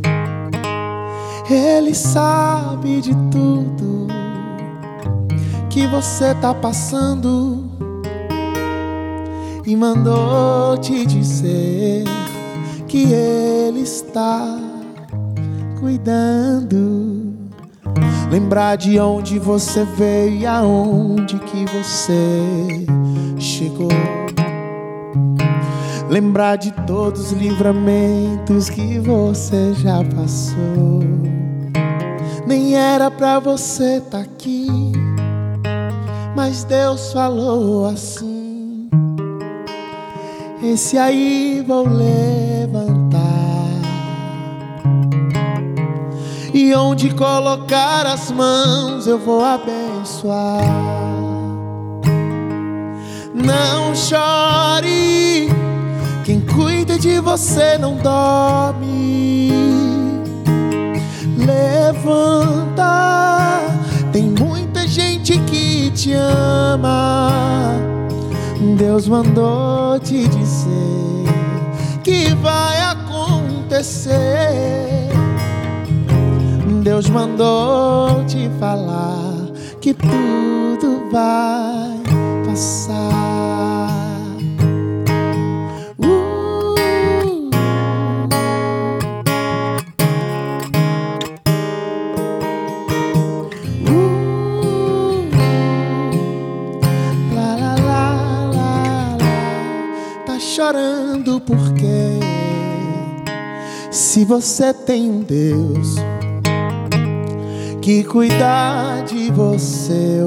[1.49, 4.07] Ele sabe de tudo
[5.69, 7.69] que você tá passando
[9.65, 12.05] e mandou te dizer
[12.87, 14.57] que Ele está
[15.81, 17.16] cuidando.
[18.29, 22.85] Lembrar de onde você veio e aonde que você
[23.39, 23.87] chegou.
[26.09, 30.99] Lembrar de todos os livramentos que você já passou.
[32.45, 34.67] Nem era pra você estar tá aqui,
[36.35, 38.89] mas Deus falou assim:
[40.61, 42.86] Esse aí vou levantar.
[46.75, 50.63] Onde colocar as mãos eu vou abençoar.
[53.33, 55.49] Não chore,
[56.25, 59.51] quem cuida de você não dorme.
[61.37, 62.83] Levanta,
[64.11, 67.73] tem muita gente que te ama.
[68.77, 71.23] Deus mandou te dizer
[72.03, 74.17] que vai acontecer.
[76.97, 82.01] Deus mandou te falar que tudo vai
[82.43, 83.87] passar.
[85.99, 86.73] Uh,
[93.85, 95.29] uh,
[97.35, 99.17] lá, lá, lá.
[100.25, 102.17] Tá chorando porque
[103.91, 105.97] se você tem um Deus
[107.87, 110.19] que cuidar de você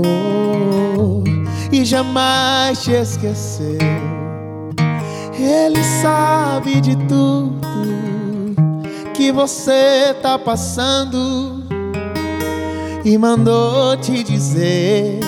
[0.98, 1.22] oh,
[1.70, 3.76] e jamais te esqueceu.
[5.38, 7.60] Ele sabe de tudo
[9.12, 11.62] que você tá passando
[13.04, 15.20] e mandou te dizer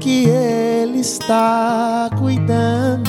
[0.00, 3.08] que ele está cuidando.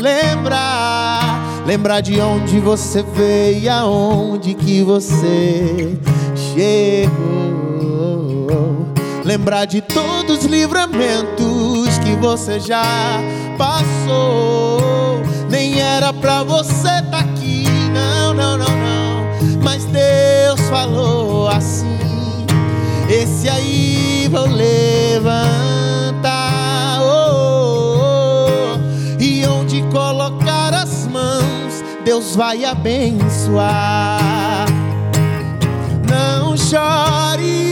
[0.00, 5.98] Lembrar, lembrar de onde você veio e aonde que você
[6.34, 7.51] chegou.
[9.24, 12.82] Lembrar de todos os livramentos que você já
[13.56, 15.22] passou.
[15.48, 17.62] Nem era pra você tá aqui,
[20.72, 21.98] falou assim:
[23.06, 26.22] Esse aí vou levantar.
[27.02, 29.22] Oh, oh, oh.
[29.22, 33.60] E onde colocar as mãos, Deus vai abençoar.
[36.08, 37.71] Não chore,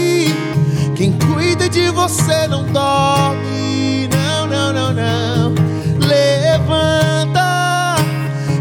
[1.81, 4.09] de você não dorme.
[4.09, 5.55] Não, não, não, não.
[6.07, 7.97] Levanta,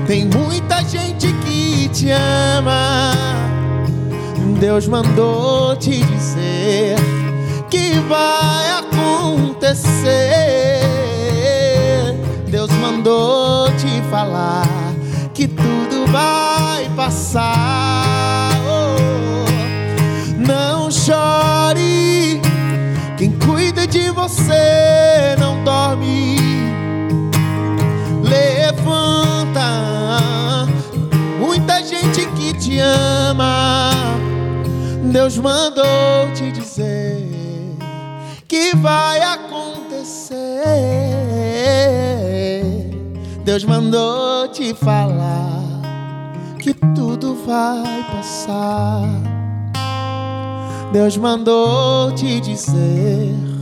[0.08, 3.12] tem muita gente que te ama.
[4.60, 6.96] Deus mandou te dizer
[7.70, 10.10] que vai acontecer.
[12.48, 14.68] Deus mandou te falar
[15.34, 18.52] que tudo vai passar.
[18.66, 18.96] Oh,
[20.38, 21.99] não chore,
[23.90, 26.38] de você não dorme.
[28.24, 29.70] Levanta,
[31.40, 33.90] muita gente que te ama.
[35.12, 37.28] Deus mandou te dizer
[38.48, 40.38] que vai acontecer.
[43.44, 45.64] Deus mandou te falar
[46.60, 49.02] que tudo vai passar.
[50.92, 53.59] Deus mandou te dizer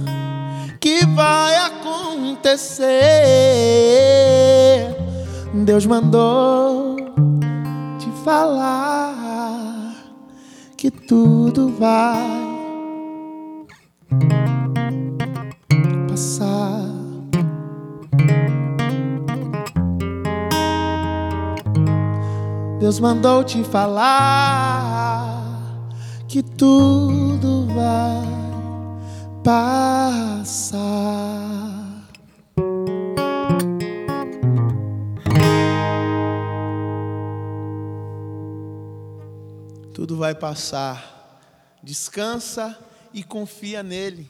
[0.79, 2.87] que vai acontecer.
[5.53, 6.95] Deus mandou
[7.99, 9.93] te falar
[10.75, 12.57] que tudo vai
[16.09, 16.85] passar.
[22.79, 25.43] Deus mandou te falar
[26.27, 28.36] que tudo vai
[29.47, 31.07] passar.
[39.93, 41.39] tudo vai passar.
[41.81, 42.77] Descansa
[43.13, 44.29] e confia nele.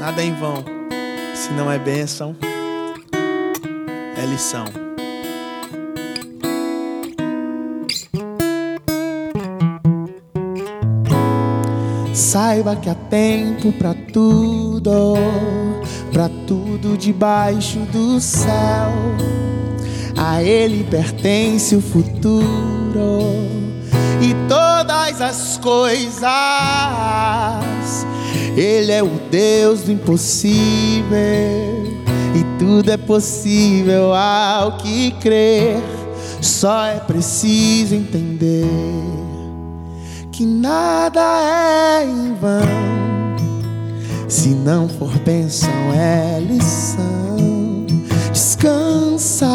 [0.00, 0.64] Nada é em vão,
[1.36, 2.36] se não é bênção,
[4.20, 4.79] é lição.
[12.30, 15.14] Saiba que há tempo para tudo
[16.12, 18.92] para tudo debaixo do céu.
[20.16, 23.18] A Ele pertence o futuro
[24.22, 26.22] e todas as coisas.
[28.56, 35.82] Ele é o Deus do impossível e tudo é possível ao que crer.
[36.40, 39.19] Só é preciso entender
[40.40, 43.36] que nada é em vão
[44.26, 47.84] se não for bênção, é lição.
[48.32, 49.46] Descansa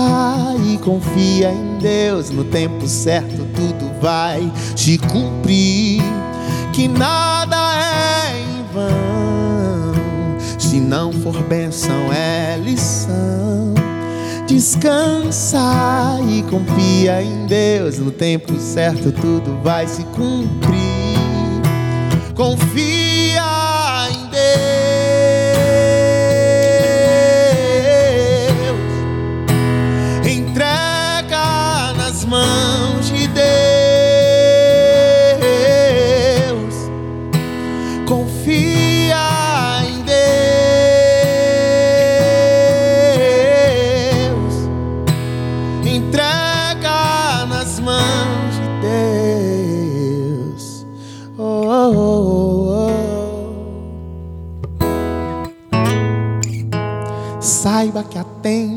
[0.63, 2.29] e confia em Deus.
[2.29, 6.03] No tempo certo, tudo vai te cumprir.
[6.71, 10.39] Que nada é em vão.
[10.59, 13.54] Se não for bênção, é lição.
[14.47, 17.97] Descansa e confia em Deus.
[17.97, 20.75] No tempo certo, tudo vai se cumprir.
[22.35, 23.34] Confia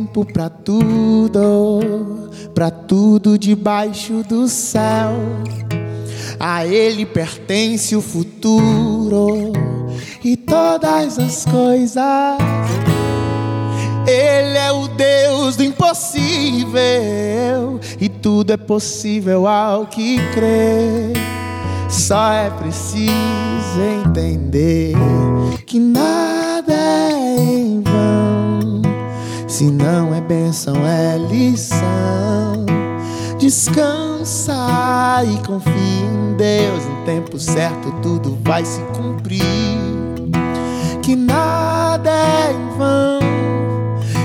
[0.09, 5.13] tempo para tudo, para tudo debaixo do céu.
[6.41, 9.53] A Ele pertence o futuro
[10.25, 12.03] e todas as coisas.
[14.07, 16.79] Ele é o Deus do impossível
[18.01, 21.13] e tudo é possível ao que crê.
[21.91, 23.11] Só é preciso
[24.07, 24.95] entender
[25.67, 28.28] que nada é em vão.
[29.49, 32.67] Se não é bênção, é lição.
[33.39, 34.55] Descansa
[35.25, 36.85] e confia em Deus.
[36.85, 39.41] No tempo certo, tudo vai se cumprir.
[41.03, 43.21] Que nada é em vão.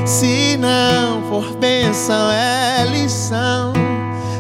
[0.06, 3.72] Se não for bênção, é lição.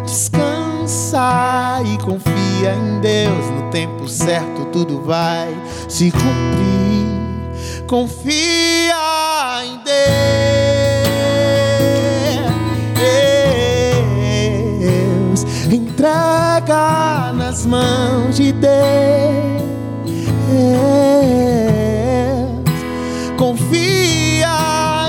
[0.06, 3.50] Descansa e confia em Deus.
[3.52, 5.56] No tempo certo, tudo vai
[5.88, 7.88] se cumprir.
[7.88, 8.96] Confia
[9.64, 10.53] em Deus.
[16.04, 18.74] entrega nas mãos de Deus.
[23.38, 24.50] Confia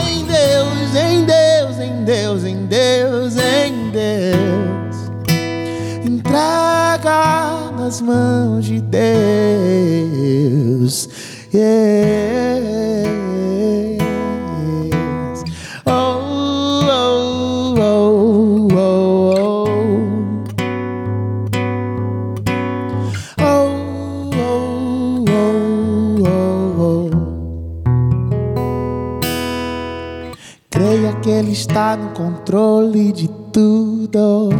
[0.09, 5.11] em Deus, em Deus, em Deus, em Deus, em Deus.
[6.09, 9.09] Entrega nas mãos de Deus.
[11.53, 13.14] Yeah.
[31.75, 34.51] Está no controle de tudo.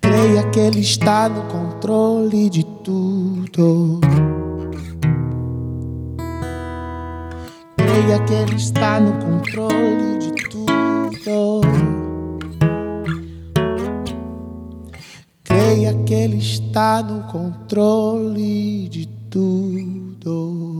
[0.00, 4.00] Creia que Ele está no controle de tudo.
[7.76, 11.60] Creia que Ele está no controle de tudo.
[15.44, 20.71] Creia que Ele está no controle de tudo.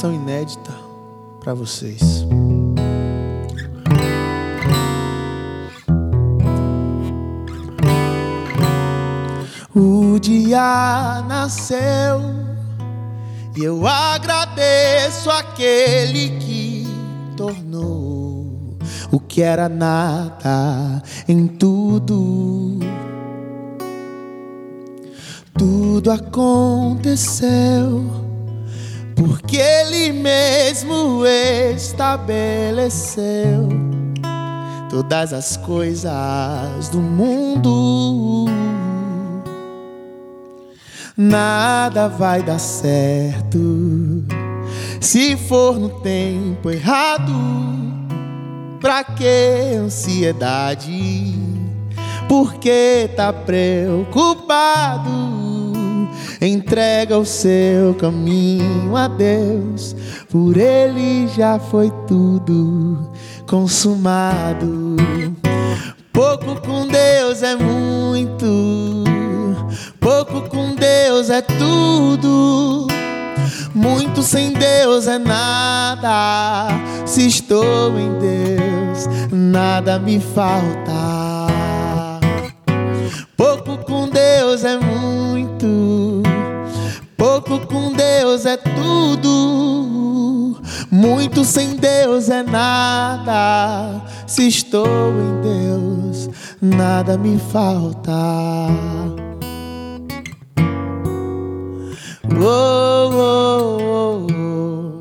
[0.00, 0.72] Canção inédita
[1.40, 2.24] para vocês.
[9.74, 12.22] O dia nasceu
[13.54, 16.86] e eu agradeço aquele que
[17.36, 18.78] tornou
[19.12, 22.78] o que era nada em tudo.
[25.58, 27.50] Tudo aconteceu
[29.20, 31.26] porque Ele mesmo
[31.76, 33.68] estabeleceu
[34.88, 38.46] todas as coisas do mundo.
[41.14, 44.24] Nada vai dar certo
[45.00, 47.34] se for no tempo errado.
[48.80, 51.34] Pra que ansiedade?
[52.26, 55.39] Porque tá preocupado?
[56.42, 59.94] Entrega o seu caminho a Deus,
[60.30, 63.10] por Ele já foi tudo
[63.46, 64.96] consumado.
[66.10, 69.04] Pouco com Deus é muito,
[70.00, 72.86] pouco com Deus é tudo.
[73.74, 76.68] Muito sem Deus é nada.
[77.04, 81.48] Se estou em Deus, nada me falta.
[83.36, 86.29] Pouco com Deus é muito.
[87.20, 90.56] Pouco com Deus é tudo,
[90.90, 94.00] muito sem Deus é nada.
[94.26, 96.30] Se estou em Deus,
[96.62, 98.10] nada me falta.
[102.40, 104.94] Oh, oh, oh, oh.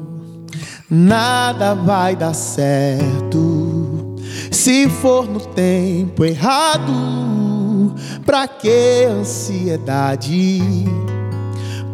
[0.90, 4.18] Nada vai dar certo
[4.52, 7.96] se for no tempo errado.
[8.26, 10.60] Pra que ansiedade?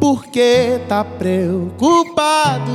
[0.06, 2.72] Porque tá preocupado.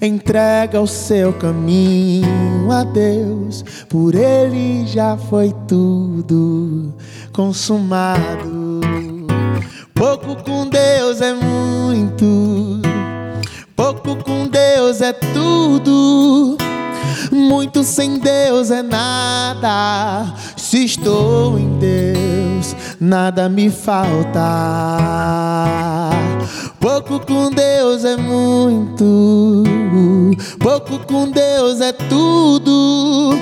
[0.00, 6.94] Entrega o seu caminho a Deus, por Ele já foi tudo
[7.32, 8.80] consumado.
[9.92, 12.80] Pouco com Deus é muito,
[13.74, 16.56] pouco com Deus é tudo.
[17.32, 20.32] Muito sem Deus é nada.
[20.56, 24.40] Se estou em Deus, nada me falta.
[26.80, 29.64] Pouco com Deus é muito,
[30.58, 33.38] pouco com Deus é tudo.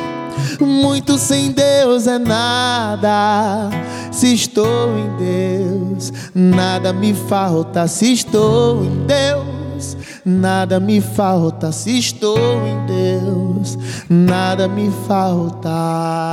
[0.61, 3.71] Muito sem Deus é nada.
[4.11, 7.87] Se estou em Deus, nada me falta.
[7.87, 11.71] Se estou em Deus, nada me falta.
[11.73, 13.79] Se estou em Deus,
[14.09, 16.31] nada me falta.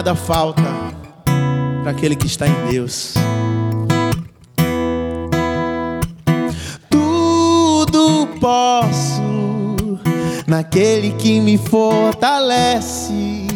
[0.00, 0.62] Nada falta
[1.82, 3.12] para aquele que está em Deus.
[6.88, 10.00] Tudo posso
[10.46, 13.46] naquele que me fortalece.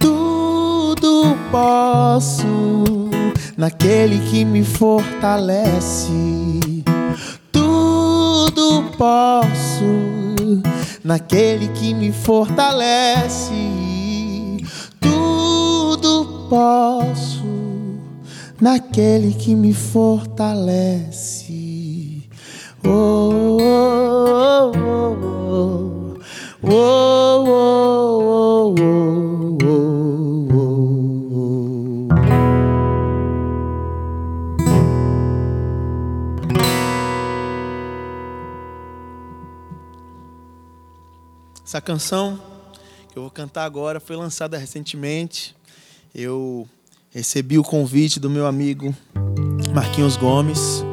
[0.00, 3.08] Tudo posso
[3.56, 6.02] naquele que me fortalece.
[7.52, 9.84] Tudo posso
[11.04, 13.91] naquele que me fortalece
[16.52, 17.46] posso
[18.60, 20.68] naquele que me fortalece.
[22.84, 26.18] Oh, oh, oh, oh,
[26.62, 26.74] oh,
[27.48, 28.92] oh, oh,
[29.62, 29.78] oh,
[30.52, 30.72] oh.
[41.64, 42.38] Essa canção
[43.10, 45.56] que eu vou cantar agora foi lançada recentemente
[46.14, 46.68] eu
[47.10, 48.94] recebi o convite do meu amigo
[49.74, 50.84] Marquinhos Gomes.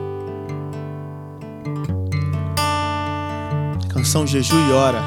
[3.89, 5.01] Canção Jeju e Ora.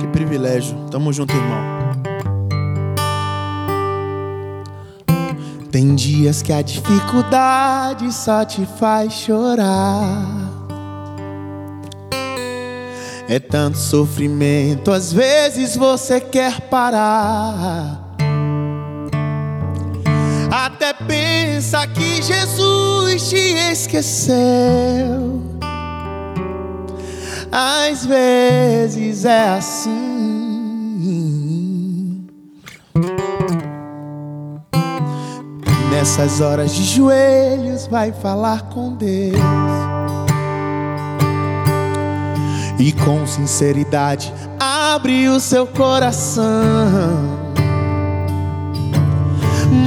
[0.00, 0.74] Que privilégio.
[0.90, 1.60] Tamo junto, irmão.
[5.70, 10.39] Tem dias que a dificuldade só te faz chorar.
[13.32, 18.16] É tanto sofrimento, às vezes você quer parar.
[20.50, 23.36] Até pensa que Jesus te
[23.70, 24.34] esqueceu.
[27.52, 29.86] Às vezes é assim.
[35.92, 39.69] Nessas horas de joelhos, vai falar com Deus.
[42.80, 46.42] E com sinceridade, abre o seu coração.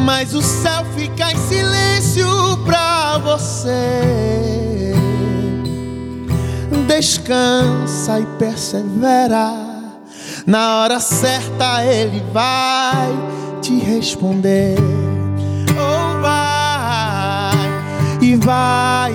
[0.06, 2.28] Mas o céu fica em silêncio
[2.66, 4.94] pra você.
[6.88, 9.74] Descansa e persevera.
[10.46, 13.12] Na hora certa ele vai
[13.60, 14.78] te responder.
[15.72, 17.58] Oh, vai
[18.22, 19.14] e vai,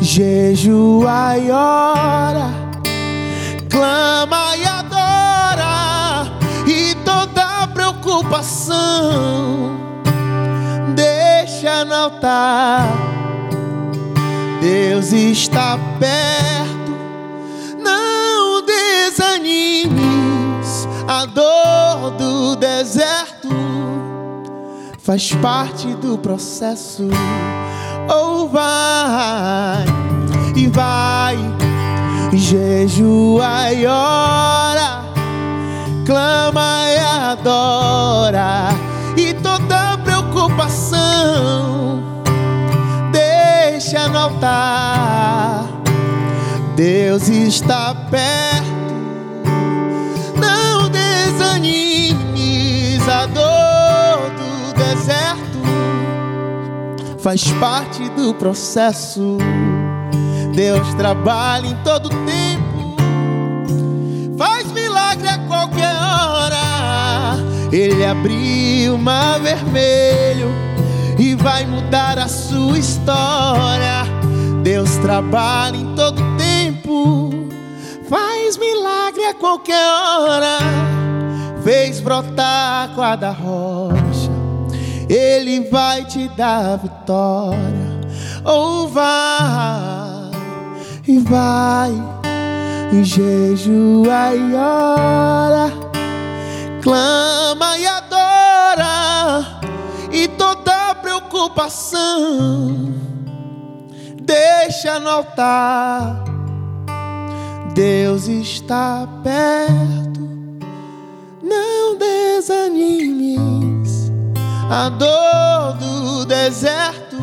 [0.00, 2.50] jejua e ora,
[3.78, 6.26] clama e adora,
[6.66, 8.76] e toda preocupação
[10.96, 12.88] deixa no altar.
[14.60, 16.90] Deus está perto,
[17.78, 19.98] não desanimes
[21.06, 23.46] a dor do deserto
[24.98, 27.08] faz parte do processo.
[28.12, 29.84] Ou vai
[30.56, 31.38] e vai,
[32.36, 35.04] jejua e ora,
[36.04, 38.68] clama e adora,
[39.16, 40.98] e toda preocupação
[43.10, 45.66] deixa no altar.
[46.76, 48.68] Deus está perto,
[50.36, 52.18] não desanimes
[53.08, 55.58] a dor do deserto
[57.18, 59.38] faz parte do processo.
[60.58, 62.96] Deus trabalha em todo tempo,
[64.36, 67.36] faz milagre a qualquer hora.
[67.70, 70.50] Ele abriu o mar vermelho
[71.16, 74.04] e vai mudar a sua história.
[74.64, 77.30] Deus trabalha em todo tempo,
[78.10, 80.58] faz milagre a qualquer hora.
[81.62, 84.28] Fez brotar a da rocha
[85.08, 88.00] ele vai te dar vitória.
[88.44, 89.97] Ou vai
[91.08, 91.90] e vai,
[92.92, 95.72] e jejua e ora,
[96.82, 99.60] clama e adora,
[100.12, 102.92] e toda preocupação
[104.20, 106.24] deixa no altar.
[107.74, 110.20] Deus está perto,
[111.42, 113.48] não desanimes
[114.70, 117.16] a dor do deserto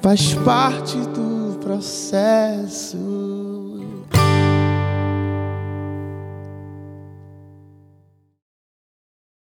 [0.00, 1.37] faz parte do
[1.68, 3.17] processo.